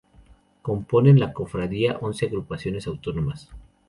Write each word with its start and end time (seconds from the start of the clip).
Componen 0.63 1.19
la 1.19 1.31
Cofradía 1.31 1.99
once 2.01 2.25
agrupaciones 2.25 2.87
autónomas. 2.87 3.49